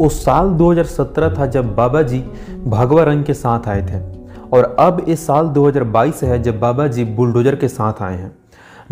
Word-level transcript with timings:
वो 0.00 0.08
साल 0.08 0.48
2017 0.48 1.38
था 1.38 1.46
जब 1.46 1.74
बाबा 1.74 2.02
जी 2.02 2.24
भगवा 2.64 3.02
रंग 3.02 3.24
के 3.24 3.34
साथ 3.34 3.68
आए 3.68 3.82
थे। 3.82 4.00
और 4.52 4.76
अब 4.78 5.04
ये 5.08 5.16
साल 5.16 5.46
2022 5.48 6.22
है 6.22 6.42
जब 6.42 6.60
बाबा 6.60 6.86
जी 6.86 7.04
बुलडोजर 7.04 7.56
के 7.56 7.68
साथ 7.68 7.92
आए 8.02 8.16
हैं। 8.16 8.36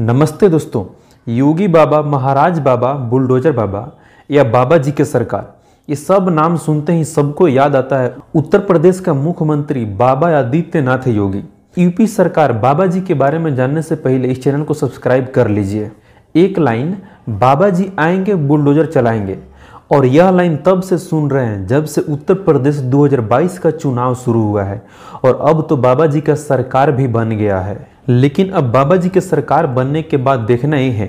नमस्ते 0.00 0.48
दोस्तों, 0.48 0.84
योगी 1.28 1.68
बाबा, 1.68 2.02
महाराज 2.02 2.58
बाबा, 2.58 2.92
बुलडोजर 2.92 3.52
बाबा 3.52 3.92
या 4.30 4.44
बाबा 4.44 4.76
जी 4.76 4.92
के 4.92 5.04
सरकार। 5.04 5.54
ये 5.88 5.96
सब 5.96 6.28
नाम 6.28 6.56
सुनते 6.56 6.92
ही 6.92 7.04
सबको 7.04 7.48
याद 7.48 7.76
आता 7.76 7.96
है। 7.96 8.16
उत्तर 8.34 8.58
प्रदेश 8.58 9.00
का 9.00 9.14
मुख्यमंत्री 9.14 9.84
बाबा 9.84 10.30
आदित्यनाथ 10.30 11.08
योगी। 11.08 11.42
यूपी 11.78 12.06
सरकार 12.06 12.52
बाबा 12.52 12.86
जी 12.86 13.00
के 13.00 13.14
बारे 13.14 13.38
में 13.38 13.54
जानने 13.54 13.82
से 13.82 13.94
पहले 13.94 14.28
इस 14.28 14.42
चैनल 14.44 14.62
को 14.62 14.74
सब्सक्राइब 14.74 15.32
कर 15.34 15.48
लीजिए। 15.48 15.90
एक 16.36 16.58
लाइन, 16.58 16.98
बाबा 17.28 17.68
जी 17.68 17.92
आएँगे, 17.98 18.34
बुलडोजर 18.34 18.86
चलाएँगे। 18.86 19.51
और 19.92 20.06
यह 20.06 20.30
लाइन 20.30 20.56
तब 20.56 20.80
से 20.82 20.98
सुन 20.98 21.30
रहे 21.30 21.46
हैं 21.46 21.66
जब 21.66 21.84
से 21.84 22.00
उत्तर 22.00 22.34
प्रदेश 22.34 22.76
2022 22.90 23.58
का 23.58 23.70
चुनाव 23.70 24.14
शुरू 24.14 24.42
हुआ 24.42 24.62
है 24.62 24.82
और 25.24 25.38
अब 25.48 25.66
तो 25.68 25.76
बाबा 25.76 26.06
जी 26.06 26.20
का 26.20 26.34
सरकार 26.34 26.92
भी 26.92 27.06
बन 27.08 27.30
गया 27.30 27.58
है। 27.60 27.76
लेकिन 28.08 28.50
अब 28.50 28.70
बाबा 28.72 28.96
जी 28.96 29.08
के 29.08 29.20
सरकार 29.20 29.66
बनने 29.66 30.02
के 30.02 30.16
बाद 30.16 30.40
देखना 30.40 30.76
ही 30.76 30.90
है 30.90 31.06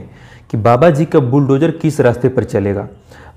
कि 0.52 0.58
बाबा 0.58 0.90
जी 0.90 1.06
का 1.06 1.20
बुलडोजर 1.20 1.72
किस 1.72 2.00
रास्ते 2.02 2.30
पर 2.30 2.44
चलेगा। 2.44 2.88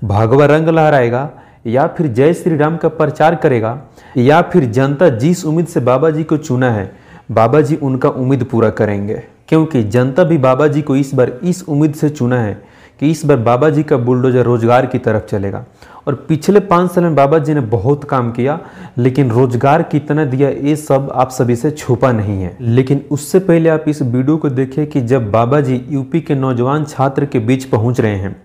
भगवा 0.03 0.45
रंग 0.45 0.67
लहराएगा 0.67 1.29
या 1.67 1.87
फिर 1.87 2.07
जय 2.07 2.33
श्री 2.33 2.57
राम 2.57 2.77
का 2.77 2.87
प्रचार 2.89 3.35
करेगा 3.35 3.81
या 4.17 4.41
फिर 4.41 4.65
जनता 4.65 5.09
जिस 5.09 5.45
उम्मीद 5.45 5.67
से 5.67 5.79
बाबा 5.79 6.09
जी 6.09 6.23
को 6.23 6.37
चुना 6.37 6.71
है 6.71 6.91
बाबा 7.31 7.61
जी 7.61 7.75
उनका 7.75 8.09
उम्मीद 8.09 8.43
पूरा 8.43 8.69
करेंगे। 8.69 9.23
क्योंकि 9.47 9.83
जनता 9.83 10.23
भी 10.23 10.37
बाबा 10.37 10.67
जी 10.67 10.81
को 10.81 10.95
इस 10.95 11.13
बार 11.15 11.31
इस 11.43 11.63
उम्मीद 11.69 11.93
से 11.93 12.09
चुना 12.09 12.39
है 12.41 12.61
कि 12.99 13.09
इस 13.11 13.25
बार 13.25 13.37
बाबा 13.39 13.69
जी 13.69 13.83
का 13.83 13.97
बुलडोजर 13.99 14.43
रोज़गार 14.43 14.85
की 14.85 14.97
तरफ़ 14.99 15.25
चलेगा। 15.25 15.65
और 16.07 16.15
पिछले 16.29 16.59
पाँच 16.61 16.91
साल 16.91 17.03
में 17.03 17.15
बाबा 17.15 17.37
जी 17.39 17.53
ने 17.53 17.61
बहुत 17.61 18.03
काम 18.09 18.31
किया, 18.31 18.59
लेकिन 18.97 19.31
रोज़गार 19.31 19.81
कितना 19.83 20.25
दिया, 20.25 20.49
ये 20.49 20.75
सब 20.75 21.11
आप 21.15 21.29
सभी 21.31 21.55
से 21.55 21.71
छुपा 21.71 22.11
नहीं 22.11 22.41
है। 22.41 22.55
लेकिन 22.61 23.03
उससे 23.11 23.39
पहले 23.41 23.69
आप 23.69 23.85
इस 23.87 24.01
वीडियो 24.01 24.37
को 24.37 24.49
देखें 24.49 24.85
कि 24.87 25.01
जब 25.03 25.31
बाबा 25.31 25.59
जी 25.61 25.85
यूपी 25.89 26.21
के 26.21 26.35
नौजवान 26.35 26.85
छात्र 26.85 27.25
के 27.25 27.39
बीच 27.41 27.65
पहुँच 27.65 27.99
रहे 27.99 28.15
हैं 28.17 28.35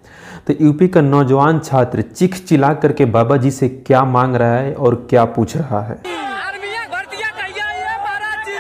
तो 0.46 0.54
यूपी 0.60 0.88
का 0.88 1.00
नौजवान 1.00 1.58
छात्र 1.60 2.02
चिख 2.04 2.34
चिल्ला 2.38 2.72
करके 2.74 3.04
बाबा 3.08 3.36
जी 3.36 3.50
से 3.50 3.68
क्या 3.68 4.04
मांग 4.06 4.34
रहा 4.36 4.54
है 4.54 4.74
और 4.74 4.94
क्या 5.10 5.24
पूछ 5.26 5.56
रहा 5.56 5.80
है 5.82 5.96
आर्मिया 6.06 6.82
भर्तियाँ 6.92 7.30
कहिया 7.32 7.66
ये 7.70 7.96
महाराज 7.98 8.46
जी 8.46 8.54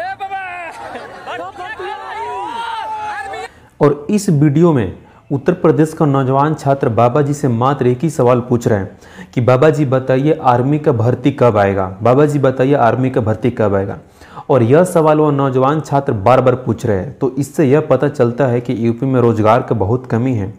ए 0.00 0.14
बाबा 0.20 0.40
आर्मी 3.12 3.44
और 3.86 4.06
इस 4.10 4.28
वीडियो 4.30 4.72
में 4.72 4.96
उत्तर 5.32 5.52
प्रदेश 5.54 5.92
का 5.92 6.06
नौजवान 6.06 6.54
छात्र 6.54 6.88
बाबा 6.88 7.20
जी 7.22 7.34
से 7.34 7.48
मात्र 7.48 7.86
एक 7.86 7.98
ही 8.02 8.08
सवाल 8.10 8.40
पूछ 8.40 8.66
रहे 8.68 8.78
हैं 8.78 9.28
कि 9.34 9.40
बाबा 9.40 9.68
जी 9.70 9.84
बताइए 9.84 10.38
आर्मी 10.42 10.78
का 10.78 10.92
भर्ती 10.92 11.30
कब 11.32 11.56
आएगा? 11.56 11.86
बाबा 12.02 12.26
जी 12.26 12.38
बताइए 12.38 12.74
आर्मी 12.74 13.10
का 13.10 13.20
भर्ती 13.20 13.50
कब 13.50 13.74
आएगा? 13.74 13.98
और 14.50 14.62
यह 14.62 14.84
सवाल 14.84 15.18
वह 15.18 15.30
नौजवान 15.32 15.80
छात्र 15.80 16.12
बार 16.12 16.40
बार 16.40 16.54
पूछ 16.56 16.86
रहे 16.86 16.96
हैं। 16.96 17.12
तो 17.12 17.30
इससे 17.38 17.64
यह 17.64 17.80
पता 17.80 18.08
चलता 18.08 18.46
है 18.46 18.60
कि 18.60 18.76
यूपी 18.86 19.06
में 19.06 19.20
रोज़गार 19.20 19.62
का 19.62 19.74
बहुत 19.74 20.06
कमी 20.06 20.32
है। 20.32 20.52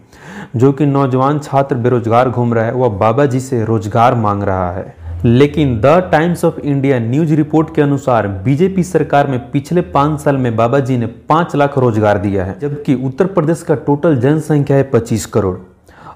जो 0.56 0.72
कि 0.72 0.86
नौजवान 0.86 1.38
छात्र 1.38 1.76
बेरोजगार 1.76 2.30
घूम 2.30 2.54
रहा 2.54 2.64
है, 2.64 2.72
वह 2.72 2.88
बाबा 2.88 3.26
जी 3.26 3.40
से 3.40 3.64
रोज़गार 3.64 4.14
मांग 4.14 4.42
रहा 4.42 4.70
है। 4.72 4.94
लेकिन 5.24 5.74
the 5.80 5.86
Times 6.12 6.44
of 6.44 6.58
India 6.60 6.98
news 6.98 7.32
report 7.34 7.74
के 7.74 7.82
अनुसार 7.82 8.26
बीजेपी 8.44 8.82
सरकार 8.84 9.26
में 9.26 9.38
पिछले 9.50 9.80
पाँच 9.90 10.20
साल 10.20 10.36
में 10.36 10.54
बाबा 10.56 10.78
जी 10.80 10.96
ने 10.96 11.06
पाँच 11.06 11.56
लाख 11.56 11.78
रोज़गार 11.78 12.18
दिया 12.18 12.44
है, 12.44 12.58
जबकि 12.60 12.94
उत्तर 12.96 13.26
प्रदेश 13.28 13.62
का 13.62 13.74
टोटल 13.76 14.16
जनसंख्या 14.20 14.76
है 14.76 14.82
पच्चीस 14.90 15.26
करोड़। 15.26 15.56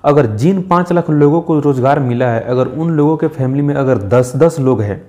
अगर 0.05 0.27
जिन 0.37 0.61
पाँच 0.63 0.93
लाख 0.93 1.11
लोगों 1.11 1.41
को 1.41 1.59
रोज़गार 1.61 2.01
मिला 2.01 2.29
है, 2.29 2.41
अगर 2.41 2.67
उन 2.67 2.91
लोगों 2.91 3.17
के 3.17 3.29
फैमिली 3.29 3.63
में 3.63 3.75
अगर 3.75 3.99
दस 4.09 4.33
दस 4.37 4.61
लोग 4.61 4.83
हैं 4.83 5.03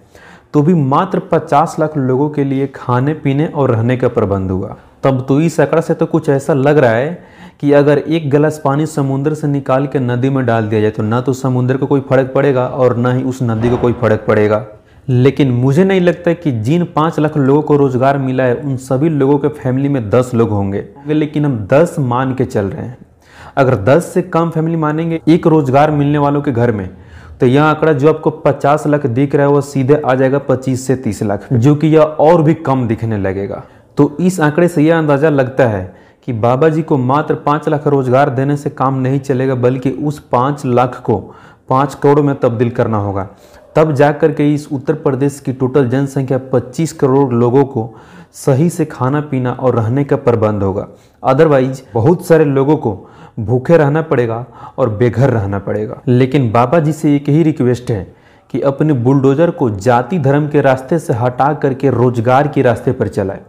तो 0.54 0.62
भी 0.62 0.74
मात्र 0.74 1.20
50 1.32 1.76
लाख 1.80 1.98
लोगों 1.98 2.30
के 2.30 2.44
लिए 2.44 2.68
खाने 2.68 3.14
पीने 3.14 3.46
और 3.46 3.72
रहने 3.72 3.98
का 3.98 4.08
प्रबंध 4.10 4.52
हुआ। 4.52 4.76
तब 5.04 5.26
तो 5.28 5.40
इस 5.42 5.60
आंकड़ा 5.60 5.82
से 5.82 5.94
तो 5.94 6.06
कुछ 6.06 6.30
ऐसा 6.30 6.54
लग 6.54 6.78
रहा 6.78 6.92
है 6.92 7.33
कि 7.64 7.72
अगर 7.72 7.98
एक 7.98 8.30
गिलास 8.30 8.60
पानी 8.64 8.86
समुद्र 8.86 9.34
से 9.34 9.48
निकाल 9.48 9.86
के 9.88 10.00
नदी 10.00 10.30
में 10.30 10.46
डाल 10.46 10.68
दिया 10.68 10.80
जाए 10.82 10.92
तो 10.92 11.04
ना 11.04 11.20
तो 11.22 11.34
समुद्र 11.34 11.78
को 11.78 11.88
कोई 11.88 12.02
फ़र्क 12.02 12.32
पड़ेगा 12.36 12.66
और 12.68 12.96
ना 12.98 13.14
ही 13.14 13.24
उस 13.24 13.40
नदी 13.44 13.70
को 13.70 13.78
कोई 13.78 13.94
फ़र्क 14.02 14.26
पड़ेगा। 14.28 14.66
लेकिन 15.08 15.52
मुझे 15.52 15.84
नहीं 15.84 16.02
लगता 16.02 16.34
कि 16.34 16.52
जिन 16.62 16.84
पाँच 16.96 17.20
लाख 17.20 17.38
लोगों 17.38 17.62
को 17.62 17.76
रोज़गार 17.78 18.18
मिला 18.18 18.44
है, 18.44 18.56
उन 18.56 18.76
सभी 18.78 19.10
लोगों 19.10 19.38
के 19.38 19.48
फैमिली 19.54 19.90
में 19.90 20.10
दस 20.10 20.32
लोग 20.36 20.50
होंगे। 20.50 20.86
लेकिन 21.08 21.46
हम 21.46 21.58
दस 21.74 21.96
मान 22.02 22.34
के 22.36 22.46
चल 22.46 22.66
रहे 22.66 22.86
हैं। 22.86 22.98
अगर 23.58 23.76
दस 23.86 24.12
से 24.14 24.22
कम 24.24 24.50
फैमिली 24.50 24.78
मानेंगे 24.78 25.22
एक 25.30 25.48
रोज़गार 25.48 25.92
मिलने 25.94 26.18
वालों 26.18 26.42
के 26.42 26.52
घर 26.52 26.72
में 26.72 26.90
तो 27.40 27.46
यह 27.46 27.64
आंकड़ा 27.64 27.94
जो 27.94 28.10
आपको 28.10 28.30
50 28.42 28.88
लाख 28.88 29.06
दिख 29.08 29.36
रहा 29.36 29.48
है 29.48 29.54
वह 29.54 29.62
सीधे 29.64 30.02
आ 30.02 30.16
जाएगा 30.16 30.40
25 30.50 30.88
से 30.88 30.96
30 30.98 31.24
लाख, 31.24 31.52
जो 31.54 31.76
कि 31.76 31.88
यह 31.88 32.02
और 32.02 32.42
भी 32.42 32.54
कम 32.64 32.88
दिखने 32.88 33.18
लगेगा। 33.20 33.64
तो 33.98 34.16
इस 34.22 34.40
आंकड़े 34.42 34.68
से 34.68 34.84
यह 34.84 34.98
अंदाज़ा 34.98 35.30
लगता 35.32 35.68
है 35.68 36.03
कि 36.28 36.34
बाबा 36.34 36.70
जी 36.70 36.82
को 36.82 36.98
मात्र 36.98 37.36
पाँच 37.36 37.68
लाख 37.70 37.88
रोज़गार 37.88 38.30
देने 38.30 38.58
से 38.58 38.70
काम 38.70 39.00
नहीं 39.00 39.20
चलेगा, 39.20 39.56
बल्कि 39.56 39.92
उस 39.92 40.20
पाँच 40.32 40.66
लाख 40.66 41.02
को 41.02 41.18
पाँच 41.70 41.96
करोड़ 41.96 42.20
में 42.20 42.36
तब्दील 42.36 42.70
करना 42.70 42.98
होगा। 42.98 43.28
तब 43.76 43.92
जा 43.92 44.12
कर 44.12 44.32
के 44.32 44.54
इस 44.54 44.68
उत्तर 44.72 44.94
प्रदेश 44.96 45.40
की 45.40 45.54
टोटल 45.54 45.90
जनसंख्या 45.90 46.40
25 46.54 46.92
करोड़ 46.94 47.34
लोगों 47.34 47.64
को 47.66 47.94
सही 48.36 48.70
से 48.70 48.86
खाना, 48.86 49.22
पीना 49.22 49.52
और 49.52 49.76
रहने 49.76 50.04
का 50.04 50.16
प्रबंध 50.16 50.64
होगा। 50.64 50.88
अदरवाइज़ 51.24 51.82
बहुत 51.94 52.26
सारे 52.26 52.46
लोगों 52.46 52.78
को 52.78 52.98
भूखे 53.40 53.78
रहना 53.78 54.02
पड़ेगा 54.02 54.46
और 54.78 54.90
बेघर 54.90 55.30
रहना 55.30 55.60
पड़ेगा। 55.60 56.02
लेकिन 56.08 56.52
बाबा 56.52 56.80
जी 56.80 56.92
से 56.94 57.16
एक 57.16 57.30
ही 57.30 57.44
रिक्वेस्ट 57.44 57.92
है 57.92 58.04
कि 58.50 58.62
अपने 58.62 58.94
बुलडोजर 58.94 59.52
को 59.52 59.70
जाति 59.70 60.20
धर्म 60.20 60.48
के 60.48 60.62
रास्ते 60.62 61.00
से 61.00 61.14
हटा 61.14 61.54
करके 61.54 61.90
रोज़गार 61.90 62.48
के 62.48 62.62
रास्ते 62.62 62.92
पर 62.92 63.08
चलाए। 63.08 63.42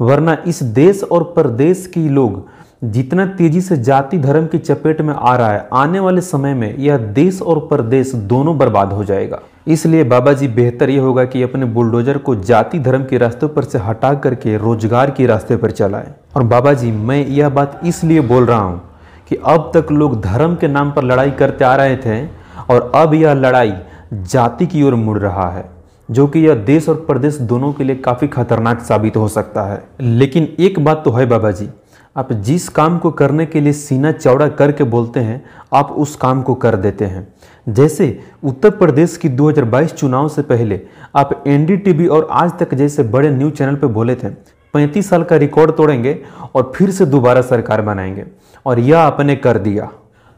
वरना 0.00 0.36
इस 0.46 0.62
देश 0.62 1.02
और 1.02 1.22
प्रदेश 1.34 1.86
के 1.94 2.08
लोग 2.08 2.44
जितना 2.84 3.24
तेज़ी 3.28 3.60
से 3.60 3.76
जाति 3.78 4.18
धर्म 4.18 4.46
की 4.46 4.58
चपेट 4.58 5.00
में 5.00 5.14
आ 5.14 5.34
रहा 5.36 5.50
है, 5.50 5.68
आने 5.72 6.00
वाले 6.00 6.20
समय 6.20 6.54
में 6.54 6.76
यह 6.76 6.96
देश 6.96 7.40
और 7.42 7.58
प्रदेश 7.66 8.14
दोनों 8.14 8.56
बर्बाद 8.58 8.92
हो 8.92 9.04
जाएगा। 9.04 9.40
इसलिए 9.66 10.04
बाबा 10.04 10.32
जी 10.32 10.48
बेहतर 10.50 10.90
ये 10.90 10.98
होगा 10.98 11.24
कि 11.24 11.42
अपने 11.42 11.66
बुलडोजर 11.66 12.18
को 12.18 12.34
जाति 12.36 12.78
धर्म 12.78 13.04
के 13.04 13.18
रास्ते 13.18 13.46
पर 13.46 13.64
से 13.64 13.78
हटा 13.78 14.12
करके 14.16 14.56
रोज़गार 14.58 15.10
के 15.10 15.26
रास्ते 15.26 15.56
पर 15.56 15.70
चलाए। 15.70 16.12
और 16.36 16.42
बाबा 16.44 16.72
जी 16.72 16.90
मैं 16.92 17.24
यह 17.26 17.48
बात 17.50 17.80
इसलिए 17.84 18.20
बोल 18.22 18.46
रहा 18.46 18.58
हूँ 18.58 18.80
कि 19.28 19.36
अब 19.36 19.70
तक 19.74 19.92
लोग 19.92 20.20
धर्म 20.22 20.56
के 20.56 20.68
नाम 20.68 20.90
पर 20.92 21.04
लड़ाई 21.04 21.30
करते 21.32 21.64
आ 21.64 21.74
रहे 21.76 21.96
थे 21.96 22.24
और 22.70 22.90
अब 22.94 23.14
यह 23.14 23.34
लड़ाई 23.34 23.72
जाति 24.12 24.66
की 24.66 24.82
ओर 24.82 24.94
मुड़ 24.94 25.18
रहा 25.18 25.48
है। 25.50 25.64
जो 26.12 26.26
कि 26.26 26.40
यह 26.40 26.54
देश 26.54 26.88
और 26.88 26.94
प्रदेश 26.94 27.36
दोनों 27.36 27.72
के 27.72 27.84
लिए 27.84 27.96
काफ़ी 27.96 28.28
खतरनाक 28.28 28.80
साबित 28.80 29.16
हो 29.16 29.28
सकता 29.28 29.62
है। 29.62 29.82
लेकिन 30.00 30.48
एक 30.60 30.78
बात 30.78 31.02
तो 31.04 31.10
है 31.10 31.26
बाबा 31.26 31.50
जी, 31.50 31.68
आप 32.16 32.32
जिस 32.32 32.68
काम 32.68 32.98
को 32.98 33.10
करने 33.10 33.46
के 33.46 33.60
लिए 33.60 33.72
सीना 33.72 34.12
चौड़ा 34.12 34.48
करके 34.48 34.84
बोलते 34.84 35.20
हैं, 35.20 35.44
आप 35.72 35.92
उस 35.92 36.16
काम 36.16 36.42
को 36.42 36.54
कर 36.54 36.76
देते 36.76 37.04
हैं। 37.04 37.26
जैसे 37.68 38.18
उत्तर 38.44 38.70
प्रदेश 38.70 39.16
की 39.16 39.28
2022 39.28 39.92
चुनाव 39.92 40.28
से 40.28 40.42
पहले 40.42 40.80
आप 41.16 41.44
एनडीटीवी 41.46 42.06
और 42.06 42.28
आज 42.30 42.52
तक 42.60 42.74
जैसे 42.74 43.02
बड़े 43.02 43.30
न्यूज़ 43.30 43.54
चैनल 43.54 43.74
पर 43.74 43.86
बोले 43.86 44.14
थे 44.14 44.30
35 44.74 45.08
साल 45.08 45.22
का 45.22 45.36
रिकॉर्ड 45.36 45.70
तोड़ेंगे 45.70 46.18
और 46.54 46.72
फिर 46.76 46.90
से 46.90 47.06
दोबारा 47.06 47.42
सरकार 47.42 47.82
बनाएँगे 47.82 48.24
और 48.66 48.78
यह 48.78 48.98
आपने 48.98 49.36
कर 49.36 49.58
दिया। 49.58 49.90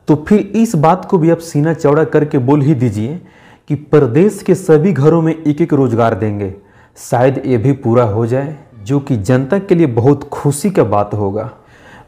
तो 0.09 0.25
फिर 0.29 0.39
इस 0.39 0.75
बात 0.77 1.05
को 1.05 1.19
भी 1.19 1.31
आप 1.31 1.39
सीना 1.39 1.75
चौड़ा 1.75 2.05
करके 2.05 2.39
बोल 2.39 2.61
ही 2.61 2.75
दीजिए 2.75 3.21
कि 3.71 3.75
प्रदेश 3.75 4.43
के 4.43 4.55
सभी 4.55 4.93
घरों 4.93 5.21
में 5.23 5.35
एक 5.35 5.61
एक 5.61 5.73
रोज़गार 5.73 6.15
देंगे। 6.15 6.53
शायद 6.99 7.43
ये 7.47 7.59
भी 7.59 7.73
पूरा 7.75 8.05
हो 8.05 8.27
जाए, 8.27 8.57
जो 8.79 8.99
कि 9.01 9.17
जनता 9.19 9.59
के 9.59 9.75
लिए 9.75 9.87
बहुत 9.89 10.25
खुशी 10.25 10.71
का 10.71 10.85
बात 10.85 11.15
होगा। 11.15 11.51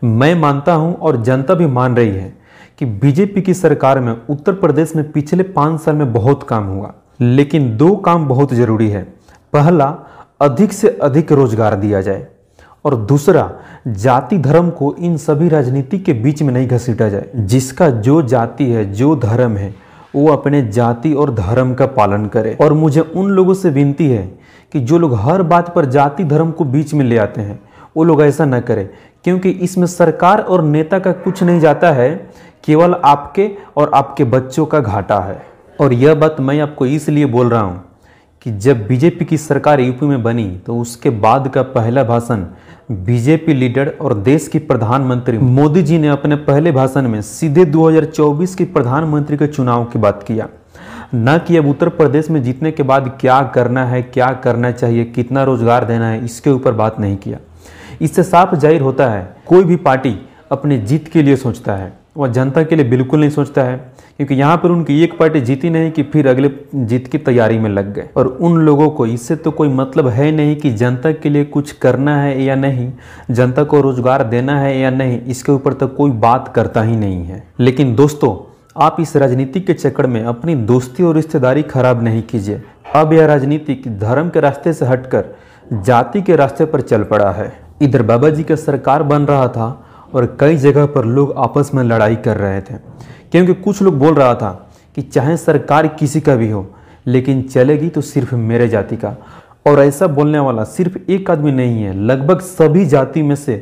मैं 0.05 0.35
मानता 0.35 0.73
हूँ 0.75 0.95
और 0.95 1.23
जनता 1.23 1.55
भी 1.55 1.67
मान 1.67 1.97
रही 1.97 2.11
है 2.11 2.33
कि 2.79 2.85
बीजेपी 2.85 3.43
की 3.43 3.55
सरकार 3.55 4.01
में 4.01 4.13
उत्तर 4.31 4.53
प्रदेश 4.55 4.95
में 4.97 5.11
पिछले 5.13 5.43
पाँच 5.45 5.81
साल 5.81 5.97
में 5.97 6.13
बहुत 6.13 6.43
काम 6.43 6.65
हुआ, 6.67 6.93
लेकिन 7.21 7.77
दो 7.77 7.95
काम 7.97 8.29
बहुत 8.29 8.53
ज़रूरी 8.55 8.89
है। 8.89 9.03
पहला, 9.53 9.87
अधिक 10.41 10.73
से 10.73 10.89
अधिक 11.03 11.33
रोज़गार 11.33 11.75
दिया 11.77 12.01
जाए, 12.01 12.27
और 12.85 12.97
दूसरा, 12.97 13.51
जाति 13.89 14.39
धर्म 14.39 14.71
को 14.71 14.95
इन 14.97 15.17
सभी 15.17 15.49
राजनीति 15.49 15.99
के 15.99 16.13
बीच 16.15 16.43
में 16.43 16.53
नहीं 16.55 16.67
घसीटा 16.69 17.09
जाए, 17.09 17.29
जिसका 17.37 17.89
जो 17.91 18.21
जाति 18.25 18.65
है, 18.65 18.85
जो 18.93 19.17
धर्म 19.17 19.57
है 19.57 19.75
वो 20.17 20.29
अपने 20.29 20.63
जाति 20.63 21.13
और 21.13 21.35
धर्म 21.35 21.75
का 21.75 21.87
पालन 21.87 22.27
करे। 22.27 22.57
और 22.61 22.73
मुझे 22.73 23.01
उन 23.01 23.29
लोगों 23.29 23.55
से 23.55 23.71
विनती 23.71 24.09
है 24.09 24.27
कि 24.73 24.81
जो 24.81 24.99
लोग 24.99 25.15
हर 25.15 25.43
बात 25.43 25.75
पर 25.75 25.85
जाति 25.85 26.25
धर्म 26.25 26.51
को 26.51 26.65
बीच 26.65 26.95
में 26.95 27.05
ले 27.05 27.19
आते 27.19 27.41
हैं, 27.41 27.61
वो 27.97 28.05
लोग 28.05 28.23
ऐसा 28.23 28.45
न 28.45 28.61
करें। 28.61 28.89
क्योंकि 29.25 29.51
इसमें 29.51 29.87
सरकार 29.87 30.41
और 30.41 30.63
नेता 30.63 30.99
का 30.99 31.13
कुछ 31.13 31.43
नहीं 31.43 31.61
जाता 31.61 31.93
है, 31.93 32.31
केवल 32.65 32.95
आपके 32.95 33.51
और 33.77 33.91
आपके 33.95 34.25
बच्चों 34.25 34.67
का 34.67 34.81
घाटा 34.81 35.19
है। 35.19 35.43
और 35.81 35.93
यह 35.93 36.15
बात 36.15 36.37
मैं 36.41 36.61
आपको 36.61 36.87
इसलिए 36.87 37.27
बोल 37.27 37.49
रहा 37.49 37.61
हूँ 37.61 37.85
कि 38.47 38.53
जब 38.53 38.87
बीजेपी 38.87 39.25
की 39.25 39.37
सरकार 39.39 39.81
यूपी 39.81 40.07
में 40.07 40.23
बनी 40.23 40.45
तो 40.67 40.77
उसके 40.79 41.11
बाद 41.11 41.49
का 41.49 41.63
पहला 41.63 42.05
भाषण 42.05 42.45
बीजेपी 42.91 43.55
लीडर 43.55 43.89
और 44.01 44.15
देश 44.15 44.47
की 44.49 44.59
प्रधानमंत्री 44.59 45.39
मोदी 45.39 45.83
जी 45.83 45.99
ने 45.99 46.09
अपने 46.09 46.37
पहले 46.37 46.73
भाषण 46.73 47.09
में 47.09 47.21
सीधे 47.23 47.65
2024 47.65 48.55
की 48.55 48.65
प्रधानमंत्री 48.65 49.37
के 49.37 49.47
चुनाव 49.47 49.85
की 49.85 49.99
बात 49.99 50.23
किया। 50.23 50.49
न 51.15 51.39
कि 51.39 51.57
अब 51.57 51.69
उत्तर 51.69 51.89
प्रदेश 51.89 52.31
में 52.31 52.43
जीतने 52.43 52.73
के 52.73 52.83
बाद 52.83 53.17
क्या 53.21 53.43
करना 53.55 53.85
है, 53.85 54.03
क्या 54.03 54.31
करना 54.35 54.71
चाहिए, 54.71 55.05
कितना 55.05 55.45
रोज़गार 55.45 55.85
देना 55.85 56.09
है, 56.09 56.25
इसके 56.25 56.51
ऊपर 56.51 56.73
बात 56.73 57.01
नहीं 57.01 57.17
किया। 57.17 57.39
इससे 58.03 58.23
साफ़ 58.23 58.55
ज़ाहिर 58.55 58.81
होता 58.81 59.11
है, 59.11 59.37
कोई 59.47 59.65
भी 59.65 59.77
पार्टी 59.77 60.17
अपनी 60.53 60.79
जीत 60.79 61.09
के 61.09 61.23
लिए 61.23 61.37
सोचता 61.37 61.77
है, 61.77 61.93
वह 62.17 62.29
जनता 62.29 62.63
के 62.63 62.77
लिए 62.77 62.89
बिल्कुल 62.89 63.21
नहीं 63.21 63.31
सोचता 63.31 63.63
है। 63.63 63.77
क्योंकि 64.19 64.35
यहाँ 64.35 64.57
पर 64.57 64.71
उनकी 64.71 65.03
एक 65.05 65.19
पार्टी 65.19 65.41
जीती 65.41 65.71
नहीं 65.71 65.91
कि 65.91 66.03
फिर 66.03 66.29
अगले 66.29 66.51
जीत 66.77 67.07
की 67.07 67.19
तैयारी 67.19 67.59
में 67.59 67.69
लग 67.71 67.93
गए। 67.95 68.09
और 68.17 68.27
उन 68.27 68.59
लोगों 68.59 68.89
को 68.91 69.07
इससे 69.07 69.37
तो 69.37 69.51
कोई 69.51 69.69
मतलब 69.71 70.09
है 70.09 70.31
नहीं 70.33 70.55
कि 70.57 70.71
जनता 70.73 71.13
के 71.13 71.29
लिए 71.29 71.45
कुछ 71.47 71.73
करना 71.73 72.17
है 72.17 72.43
या 72.43 72.55
नहीं, 72.55 72.91
जनता 73.31 73.65
को 73.65 73.81
रोज़गार 73.81 74.23
देना 74.25 74.59
है 74.61 74.79
या 74.79 74.91
नहीं, 74.91 75.21
इसके 75.21 75.53
ऊपर 75.53 75.73
तो 75.73 75.89
कोई 75.89 76.11
बात 76.11 76.53
करता 76.55 76.83
ही 76.83 76.97
नहीं 76.97 77.25
है। 77.25 77.43
लेकिन 77.61 77.95
दोस्तों, 77.95 78.35
आप 78.77 78.97
इस 79.01 79.17
राजनीति 79.17 79.61
के 79.61 79.75
चक्कर 79.75 80.07
में 80.07 80.23
अपनी 80.25 80.55
दोस्ती 80.55 81.03
और 81.03 81.15
रिश्तेदारी 81.15 81.63
खराब 81.65 82.03
नहीं 82.05 82.23
कीजिए। 82.23 82.63
अब 82.95 83.13
यह 83.13 83.27
राजनीति 83.27 83.75
धर्म 83.91 84.29
के 84.29 84.41
रास्ते 84.41 84.73
से 84.73 84.87
हटकर 84.87 85.35
जाति 85.75 86.23
के 86.23 86.37
रास्ते 86.37 86.65
पर 86.65 86.81
चल 86.81 87.03
पड़ा 87.05 87.31
है। 87.31 87.53
इधर 87.83 88.03
बाबा 88.03 88.29
जी 88.31 88.43
का 88.43 88.57
सरकार 88.57 89.03
बन 89.03 89.23
रहा 89.23 89.49
था 89.49 89.67
और 90.15 90.37
कई 90.41 90.57
जगह 90.57 90.87
पर 90.87 91.05
लोग 91.05 91.35
आपस 91.37 91.71
में 91.75 91.83
लड़ाई 91.85 92.17
कर 92.17 92.37
रहे 92.37 92.61
थे। 92.61 92.75
क्योंकि 93.37 93.63
कुछ 93.63 93.81
लोग 93.83 93.99
बोल 93.99 94.15
रहा 94.15 94.35
था 94.35 94.51
कि 94.97 95.03
चाहे 95.03 95.37
सरकार 95.37 95.87
किसी 95.89 96.21
का 96.21 96.35
भी 96.37 96.49
हो, 96.51 96.67
लेकिन 97.07 97.43
चलेगी 97.43 97.89
तो 97.89 98.01
सिर्फ़ 98.01 98.35
मेरे 98.35 98.69
जाति 98.69 98.97
का। 98.97 99.15
और 99.67 99.81
ऐसा 99.81 100.07
बोलने 100.07 100.39
वाला 100.39 100.65
सिर्फ़ 100.65 100.99
एक 101.11 101.31
आदमी 101.31 101.53
नहीं 101.53 101.83
है, 101.83 101.93
लगभग 101.97 102.41
सभी 102.41 102.85
जाति 102.85 103.23
में 103.23 103.35
से 103.37 103.57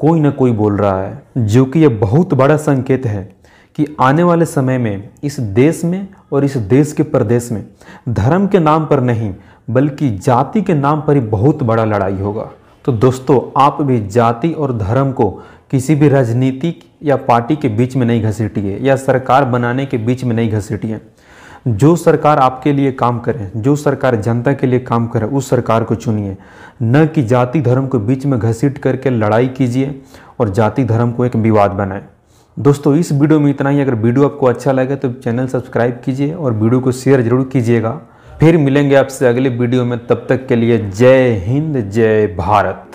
कोई 0.00 0.20
ना 0.20 0.30
कोई 0.30 0.52
बोल 0.52 0.76
रहा 0.76 1.00
है, 1.02 1.22
जो 1.38 1.64
कि 1.64 1.80
यह 1.80 1.98
बहुत 1.98 2.34
बड़ा 2.34 2.56
संकेत 2.56 3.06
है 3.06 3.22
कि 3.78 3.86
आने 4.00 4.22
वाले 4.22 4.46
समय 4.46 4.78
में 4.78 5.08
इस 5.24 5.40
देश 5.40 5.84
में 5.84 6.06
और 6.32 6.44
इस 6.44 6.56
देश 6.56 6.92
के 6.92 7.02
प्रदेश 7.02 7.50
में 7.52 7.64
धर्म 8.08 8.46
के 8.46 8.58
नाम 8.58 8.86
पर 8.86 9.00
नहीं, 9.00 9.34
बल्कि 9.70 10.10
जाति 10.18 10.62
के 10.62 10.74
नाम 10.74 11.00
पर 11.00 11.14
ही 11.14 11.20
बहुत 11.20 11.62
बड़ा 11.62 11.84
लड़ाई 11.84 12.18
होगा। 12.18 12.50
तो 12.84 12.92
दोस्तों, 12.92 13.40
आप 13.62 13.82
भी 13.82 14.00
जाति 14.06 14.52
और 14.52 14.76
धर्म 14.78 15.12
को 15.12 15.42
किसी 15.70 15.94
भी 15.94 16.08
राजनीतिक 16.08 16.80
या 17.02 17.16
पार्टी 17.18 17.56
के 17.56 17.68
बीच 17.68 17.96
में 17.96 18.06
नहीं 18.06 18.22
घसीटिए 18.22 18.78
या 18.78 18.96
सरकार 18.96 19.44
बनाने 19.44 19.86
के 19.86 19.98
बीच 19.98 20.24
में 20.24 20.34
नहीं 20.36 20.50
घसीटिए। 20.50 21.00
जो 21.68 21.94
सरकार 21.96 22.38
आपके 22.38 22.72
लिए 22.72 22.92
काम 22.92 23.18
करे, 23.18 23.50
जो 23.56 23.74
सरकार 23.76 24.16
जनता 24.16 24.52
के 24.52 24.66
लिए 24.66 24.78
काम 24.80 25.06
करे, 25.06 25.26
उस 25.26 25.48
सरकार 25.50 25.84
को 25.84 25.94
चुनिए। 25.94 26.36
न 26.82 27.06
कि 27.06 27.22
जाति 27.24 27.60
धर्म 27.60 27.86
को 27.86 27.98
बीच 28.00 28.26
में 28.26 28.38
घसीट 28.38 28.78
करके 28.78 29.10
लड़ाई 29.10 29.48
कीजिए 29.48 30.00
और 30.40 30.48
जाति 30.50 30.84
धर्म 30.84 31.12
को 31.12 31.24
एक 31.24 31.36
विवाद 31.36 31.70
बनाए। 31.72 32.02
दोस्तों, 32.56 32.94
इस 32.96 33.12
वीडियो 33.12 33.40
में 33.40 33.50
इतना 33.50 33.70
ही। 33.70 33.80
अगर 33.80 33.94
वीडियो 33.94 34.24
आपको 34.24 34.46
अच्छा 34.46 34.72
लगे 34.72 34.96
तो 34.96 35.12
चैनल 35.14 35.46
सब्सक्राइब 35.48 36.00
कीजिए 36.04 36.34
और 36.34 36.52
वीडियो 36.52 36.80
को 36.80 36.92
शेयर 36.92 37.22
ज़रूर 37.22 37.48
कीजिएगा। 37.52 38.00
फिर 38.40 38.56
मिलेंगे 38.58 38.94
आपसे 38.94 39.26
अगले 39.26 39.48
वीडियो 39.50 39.84
में। 39.84 39.98
तब 40.06 40.26
तक 40.28 40.46
के 40.46 40.56
लिए 40.56 40.78
जय 40.80 41.32
हिंद, 41.46 41.76
जय 41.82 42.26
भारत। 42.38 42.85